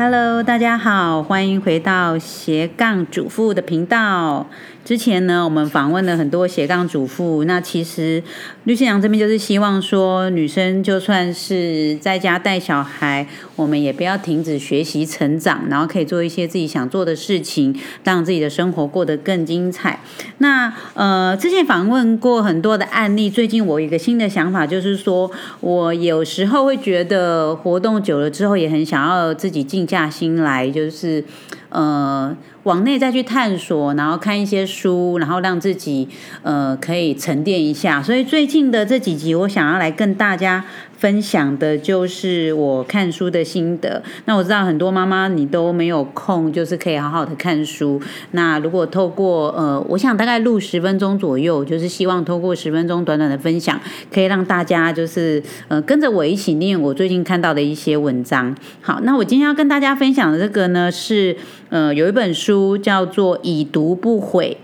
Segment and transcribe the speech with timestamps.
[0.00, 4.46] Hello，大家好，欢迎回到斜杠主妇的频道。
[4.88, 7.44] 之前呢，我们访问了很多斜杠主妇。
[7.44, 8.22] 那其实
[8.64, 20.00] 绿新娘这边就是希望说，女生就算是在家带小孩，我们也不要停止学习成长，然后可以做一些自己想做的事情，让自己的生活过得更精彩。
[20.38, 31.22] 那呃，之前访问过很多的案例，最近我有一个新的想法，就是说我有时候会觉得活动久了之后，也很想要自己静下心来，就是
[31.70, 32.36] 呃。
[32.64, 36.06] 往内再去探索，然后看一些书，然后让自己
[36.42, 38.02] 呃可以沉淀一下。
[38.02, 40.62] 所以最近的这几集，我想要来跟大家
[40.98, 44.02] 分享的就是我看书的心得。
[44.26, 47.98] 那我知道很多妈妈你都没有空，就是可以好好的看书。
[48.32, 53.80] 那如果透过呃，我想大概录十分钟左右，就是希望透过十分钟短短的分享，
[54.12, 58.54] 可以让大家就是呃跟着我一起念我最近看到的一些文章。
[58.82, 61.34] 好，那我今天要跟大家分享的这个呢是
[61.70, 62.58] 嗯有一本书。
[62.58, 64.56] 书叫做《已读不悔》。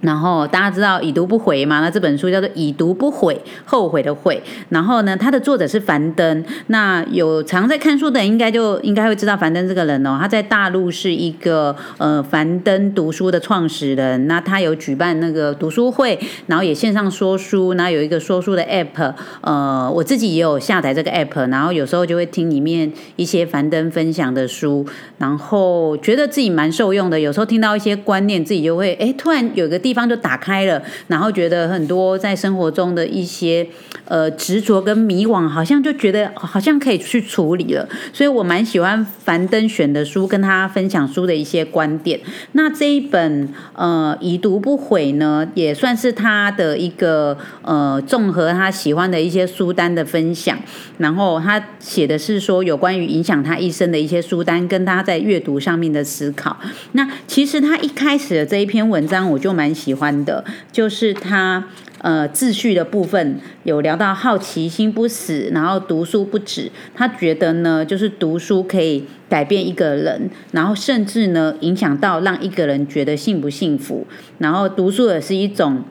[0.00, 1.80] 然后大家知道已读不回嘛？
[1.80, 3.34] 那这本书叫做《已读不悔》，
[3.66, 4.42] 后悔的悔。
[4.70, 6.42] 然后呢，它的作者是樊登。
[6.68, 10.16] 那有常在看书的人，应该就应该会知道樊登这个人哦。
[10.18, 14.26] 他在大陆是一个呃樊登读书的创始人。
[14.26, 19.12] 那他有举办那个读书会，然后也线上说书，然后有一个说书的 app。
[19.42, 24.86] 呃，我自己也有下载这个 app，然后有时候就会听里面一些樊登分享的书，
[25.18, 27.20] 然后觉得自己蛮受用的。
[27.20, 29.89] 有时候听到一些观念，自己就会哎，突然有个地。
[29.90, 33.66] 地方就打开了，然后觉得很多在生活中的一些
[34.04, 37.88] 呃执着跟迷惘，好像就觉得好像可以去处理了。
[38.12, 42.20] 所以我蛮喜欢樊登选的书，跟他分享书的一些观点。
[42.52, 50.56] 那这一本呃已读不悔呢，也算是他的一个呃综合他喜欢的一些书单的分享。
[50.98, 56.56] 然后他写的是说有关于影响他一生的一些书单，跟他在阅读上面的思考。
[56.92, 59.74] 那其实他一开始的这一篇文章，我就蛮。
[59.80, 61.64] 喜欢的就是他
[62.02, 66.70] 呃秩序的部分有聊到好奇心不死，然后读书不止。
[66.94, 74.06] 他觉得呢，就是读书可以改变一个人，然后甚至呢影响到让一个人觉得幸不幸福。
[74.38, 75.82] 然后读书也是一种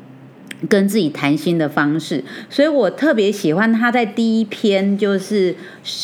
[0.67, 5.55] 跟自己谈心的方式，所以我特别喜欢他在第一篇就是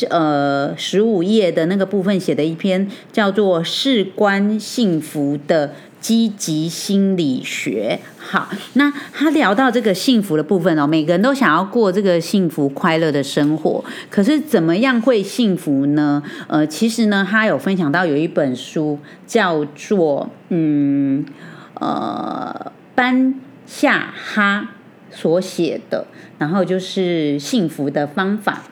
[0.08, 5.74] 呃十五页的那个部分写的一篇叫做事关幸福的。
[6.06, 16.22] 积极心理学，好，那他聊到这个幸福的部分哦，每个人都想要过这个幸福快乐的生活，可是怎么样会幸福呢？
[16.46, 18.96] 呃，其实呢，他有分享到有一本书
[19.26, 21.24] 叫做嗯
[21.74, 23.34] 呃班
[23.66, 24.68] 夏哈
[25.10, 26.06] 所写的，
[26.38, 28.62] 然后就是幸福的方法。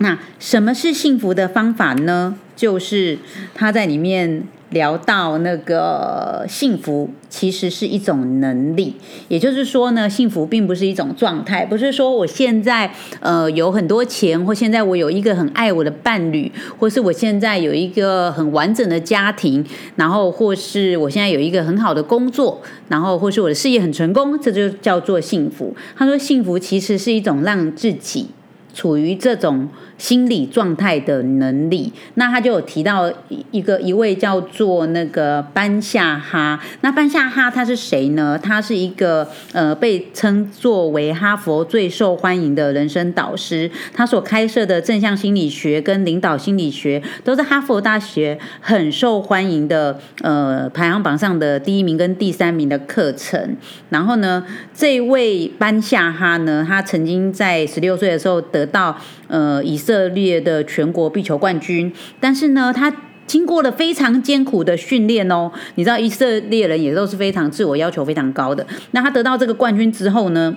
[0.00, 2.36] 那什么是幸福的方法呢？
[2.54, 3.16] 就是
[3.54, 4.46] 他在里面。
[4.70, 8.94] 聊到那个幸福，其实是一种能力。
[9.28, 19.64] 也就是说呢，幸福并不是一种状态，不是说我现在呃有很多钱，或现在我有一个很爱我的伴侣，或是我现在有一个很完整的家庭，
[19.96, 25.74] 然后或是我现在有一个很好的工作，然后或是我的事业很成功，这就叫做幸福。
[25.96, 28.28] 他说，幸福其实是一种让自己
[28.74, 29.68] 处于这种。
[29.98, 33.12] 心理状态的能力，那他就有提到
[33.50, 36.60] 一个一位叫做那个班夏哈。
[36.82, 38.38] 那班夏哈他是谁呢？
[38.40, 43.68] 他是一个呃被称作为哈佛最受欢迎的人生导师。
[43.92, 53.56] 他所开设的正向心理学跟领导心理学都是哈佛大学很受欢迎的呃排行榜上的第一名跟第三名的课程。
[53.88, 59.76] 然后呢，这位班夏哈呢，他曾经在十六岁的时候得到呃以。
[59.88, 61.90] 以色列的全国壁球冠军，
[62.20, 62.94] 但是呢，他
[63.26, 65.50] 经过了非常艰苦的训练哦。
[65.76, 68.66] 你知道，以色列人也都是非常自我要求非常高的。
[68.90, 70.54] 那他得到这个冠军之后呢？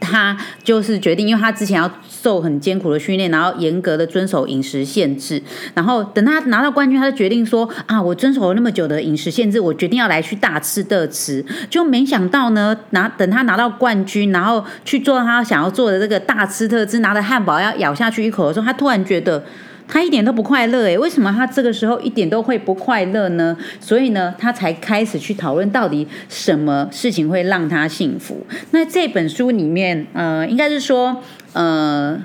[0.00, 5.42] 他就是决定，因为他之前要受很艰苦的训练，然后严格的遵守饮食限制，
[5.74, 11.44] 然后等他拿到冠军，他就决定说啊，我遵守了那么久的饮食限制，我决定要来去大吃特吃。
[11.70, 19.44] 就没想到呢，拿等他拿到冠军，然后去做他想要做的这个大吃特吃，拿着汉堡要咬下去一口的时候，他突然觉得。
[19.88, 23.56] 他一点都不快乐诶，为什么他这个时候一点都会不快乐呢？
[23.80, 28.46] 所以呢，他才开始去讨论到底什么事情会让他幸福。
[28.72, 31.22] 那这本书里面，呃，应该是说，
[31.54, 32.22] 呃，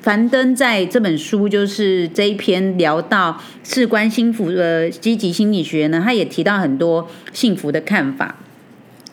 [0.00, 8.36] 樊登在这本书就是这一篇聊到事关幸福的积极心理学呢，他也提到很多幸福的看法。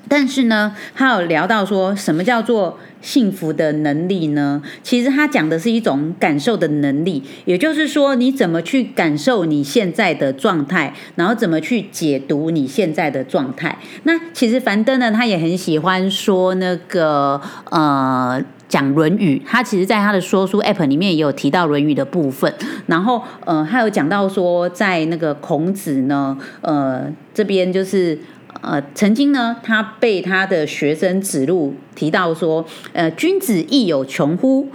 [0.09, 4.61] 但是呢，他有聊到说什么叫做幸福的能力呢？
[4.83, 13.77] 其实他讲的是一种感受的能力，也就是说，你怎么去感受你现在的状态，然后怎么去解读你现在的状态。
[14.03, 18.43] 那其实樊登呢，他也很喜欢说那个呃。
[18.69, 22.53] 讲《论语》，他其实在他的说书 App 里面也有提到《论语》的部分。
[22.87, 28.19] 然后，呃，他有讲到说，在那个孔子呢，呃，这边就是
[28.61, 34.67] 呃，曾经呢，他被他的学生指路提到说，呃，君子亦有穷乎？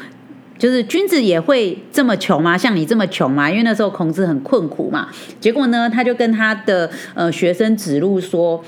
[0.58, 2.56] 就是君子也会这么穷吗？
[2.56, 3.50] 像你这么穷吗？
[3.50, 5.08] 因为那时候孔子很困苦嘛。
[5.40, 8.64] 结果呢，他就跟他的呃学生指路说。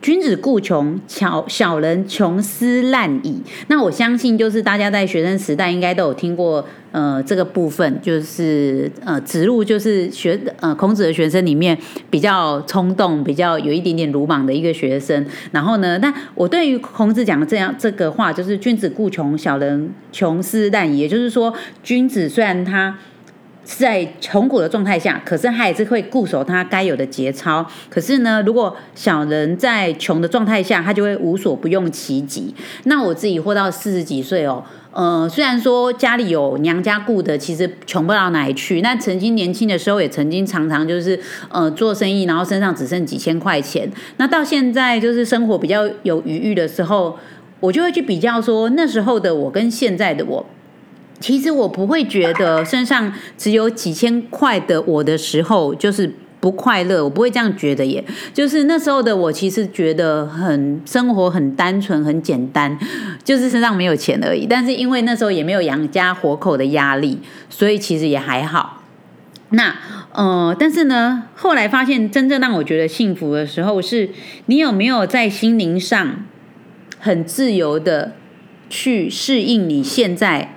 [0.00, 3.42] 君子固穷，小小人穷斯滥矣。
[3.66, 11.76] 那我相信，就是大家在学生时代应该都有听过，呃，这个部分就是呃，子路就是学呃孔子的学生里面
[12.08, 15.26] 比较冲动、比较有一点点鲁莽的一个学生。
[15.50, 20.98] 然后呢，但我对于孔子讲的这样这个话，就是君子固穷，小人穷斯滥矣。
[20.98, 21.52] 也就是说，
[21.82, 22.96] 君子虽然他。
[23.76, 27.64] 在穷苦的状态下，可是他还是会固守他该有的节操。
[27.90, 32.54] 可是呢，如果小人在穷的状态下，他就会无所不用其极。
[32.84, 38.80] 那我自己活到四十几岁哦，呃，虽然说家里有娘家顾的，其实穷不到哪里去。
[38.80, 43.88] 那曾经年轻的时候，也曾经常常就是呃做生意，然后身上只剩几千块钱。
[44.16, 47.18] 那到现在就是生活比较有余裕的时候，
[47.60, 50.46] 我就会去比较说那时候的我跟现在的我。
[51.20, 58.04] 其实我不会觉得身上只有几千块的我的时候就是不快乐，我不会这样觉得耶。
[58.32, 62.78] 就是那时候的我，其实觉得很生活很单纯很简单，
[63.24, 64.46] 就是身上没有钱而已。
[64.46, 67.18] 但是因为那时候也没有养家活口的压力，
[67.50, 68.84] 所以其实也还好。
[69.50, 69.74] 那
[70.12, 74.10] 呃，但是呢，后来发现真正让我觉得幸福的时候，是
[74.46, 76.24] 你有没有在心灵上
[77.00, 78.12] 很自由的
[78.70, 80.54] 去适应你现在。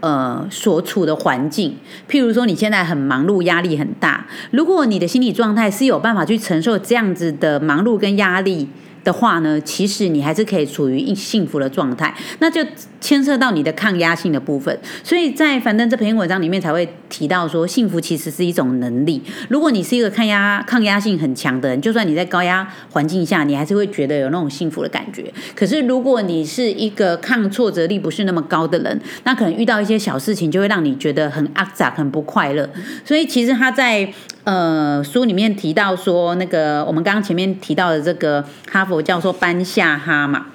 [0.00, 1.76] 呃，所处的环境，
[2.08, 4.26] 譬如说你现在很忙碌，压力很大。
[4.50, 8.68] 如果你的心理状态是有办法去承受这样子的忙碌跟压力。
[9.02, 12.64] 的话呢，其实你还是可以处于一幸福的状态，那就
[13.00, 14.78] 牵涉到你的抗压性的部分。
[15.02, 19.22] 所以在樊登这篇文章里面才会提到说，幸福其实是一种能力。
[19.48, 25.32] 如果你是一个抗压抗压性很强的人，就算你在高压环境下，你还是会觉得有那种幸福的感觉。
[25.54, 32.68] 可是如果你是一个抗挫折力不是那么高的人，那可能遇到一些小事情就会让你觉得很阿杂、很不快乐。
[33.04, 34.12] 所以其实他在。
[34.44, 40.46] 呃，书里面提到说，那个我们刚刚前面提到的这个哈佛教授班夏哈嘛，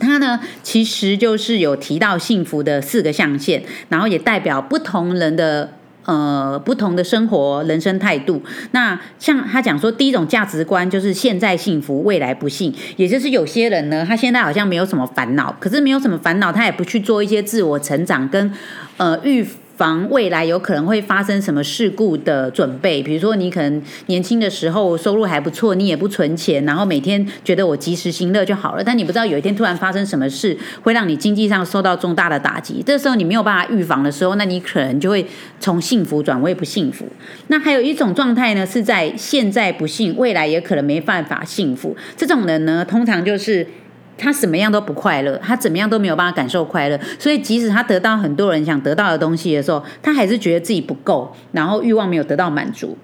[0.00, 5.70] 他呢其实就是有提到幸福的四个象限，然后也代表不同人的
[6.04, 8.42] 呃不同的生活人生态度。
[8.72, 18.52] 那像他讲说，第一种价值观就是现在幸福，未来不幸，也就是有些人呢，他现在好像没有什么烦恼，可是没有什么烦恼，他也不去做一些自我成长跟
[18.96, 19.46] 呃预。
[19.76, 32.82] 防未来有可能会发生什么事故的准备，比如说你可能年轻的时候收入还不错，你也不存钱，然后每天觉得我及时行乐就好了，但你不知道有一天突然发生什么事，会让你经济上受到重大的打击。
[32.86, 35.26] 这时候你没有办法预防的时候，那你可能就会
[35.60, 37.06] 从幸福转为不幸福。
[37.48, 41.94] 那还有一种状态呢，是在现在不幸，未来也可能没办法幸福。
[42.16, 43.66] 这种人呢，通常就是。
[44.18, 52.96] 他什么样都不快乐，他怎么样都没有办法感受快乐，所以即使他得到很多人想得到的东西的时候，他还是觉得自己不够，然后欲望没有得到满足。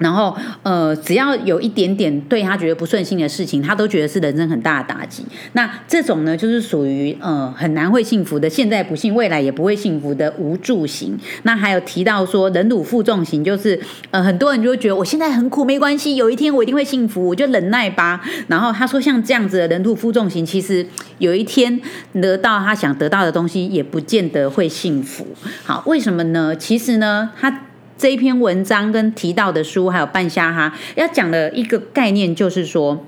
[0.00, 5.22] 然后，呃，只要有一点点对他觉得不顺心的事情，他都觉得是人生很大的打击。
[5.52, 11.18] 那这种呢，就是属于呃很难会幸福的，现在不幸，未来也不会幸福的无助型。
[11.42, 13.78] 那还有提到说忍辱负重型，就是
[14.10, 18.20] 呃很多人就会觉得我现在很苦没关系，有一天我一定会幸福，我就忍耐吧。
[18.48, 20.86] 然后他说像这样子的忍辱负重型，其实
[21.18, 21.78] 有一天
[22.14, 25.26] 得到他想得到的东西，也不见得会幸福。
[25.62, 26.56] 好，为什么呢？
[26.56, 27.66] 其实呢，他。
[28.00, 33.04] 这一篇文章跟提到的书，还有半夏哈要讲的一个概念，就是说，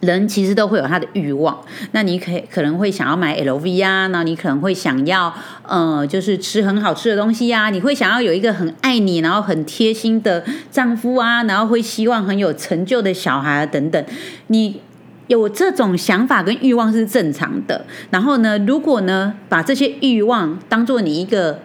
[0.00, 1.56] 人其实都会有他的欲望。
[1.92, 5.32] 那你可可能会想要买 LV 啊，那你可能会想要
[5.62, 7.70] 呃，就是吃很好吃的东西呀。
[7.70, 14.04] 你会想要有一个很爱你，然后很贴心的丈夫啊，然后会希望很有成就的小孩等等。
[14.48, 14.80] 你
[15.28, 17.84] 有这种想法跟欲望是正常的。
[18.10, 21.60] 然后呢，如果呢，把这些欲望当做你一个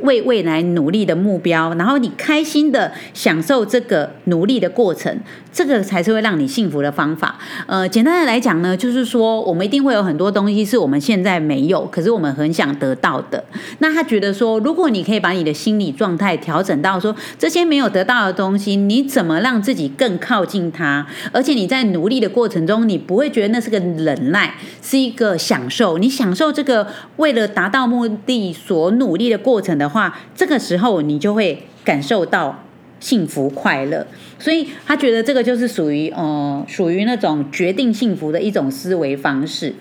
[0.00, 5.18] 为未来努力的目标，然后你开心的享受这个努力的过程，
[5.52, 7.36] 这个才是会让你幸福的方法。
[7.66, 13.42] 呃，简单的来讲呢，就是说我们一定会有很多东西是我们现在没有，可是我们很想得到的。
[13.80, 21.04] 那他觉得说，如果你可以把你的心理状态调整到说，这些没有得到的东西，你怎么让自己更靠近它？
[21.32, 25.98] 而且你在努力的过程中，你不会觉得那是个忍耐，是一个享受。
[25.98, 26.86] 你享受这个
[27.16, 29.87] 为了达到目的所努力的过程的。
[29.88, 32.64] 话，这个时候你就会感受到
[33.00, 34.06] 幸福快乐，
[34.38, 39.74] 所以他觉得这个就是属于呃属于那种决定幸福的一种思维方式。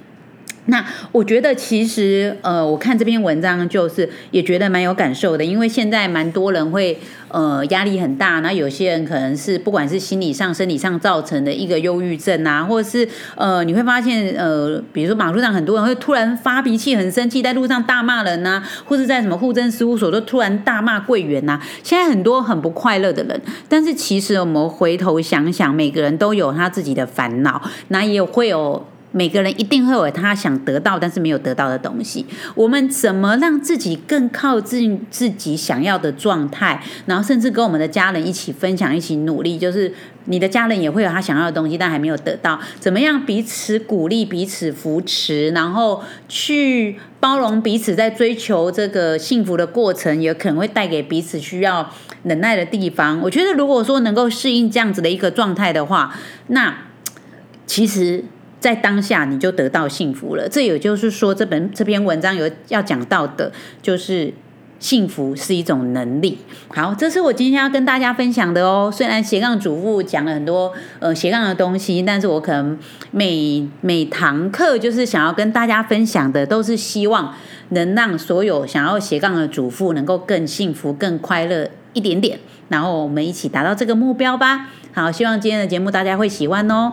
[0.68, 21.62] 那我觉得其实呃，我看这篇文章就是也觉得蛮有感受的，因为现在蛮多人会呃压力很大，那有些人可能是不管是心理上、生理上造成的一个忧郁症啊，或者是呃你会发现呃，比如说马路上很多人会突然发脾气、很生气，在路上大骂人呐，或者在什么户政事务所都突然大骂柜员呐。
[21.82, 28.86] 现在很多很不快乐的人，但是其实我们回头想想，每个人都有他自己的烦恼，那也会有。
[29.12, 32.26] 每个人一定会有他想得到但是没有得到的东西。
[32.54, 36.84] 我们怎么让自己更靠近自己想要的状态？
[37.06, 39.58] 然后甚至跟我们的家人一起分享、一起努力。
[39.58, 39.92] 就是
[40.26, 42.60] 你的家人也会有他想要的东西，但还没有得到。
[42.80, 51.90] 怎么样彼此鼓励、彼此扶持，然后去包容彼此，在追求这个幸福的过程，也可能会带给彼此需要
[52.24, 53.20] 忍耐的地方。
[53.22, 56.14] 我觉得，如果说能够适应这样子的一个状态的话，
[56.48, 56.78] 那
[57.66, 58.26] 其实。
[58.60, 60.48] 在当下你就得到幸福了。
[60.50, 64.34] 这也就是说，这本这篇文章有要讲到的，就是
[64.80, 66.38] 幸福是一种能力。
[66.70, 68.92] 好，这是我今天要跟大家分享的哦。
[68.94, 72.78] 虽然斜杠主妇讲了很多呃斜杠的东西，但是我可能
[73.12, 77.34] 每每堂课就是想要跟大家分享的，都是希望
[77.70, 82.40] 能让所有想要斜杠的主妇能够更幸福、更快乐一点点。
[82.70, 84.68] 然后我们一起达到这个目标吧。
[84.94, 86.92] 好，希望今天的节目大家会喜欢哦。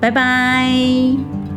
[0.00, 1.49] 拜拜。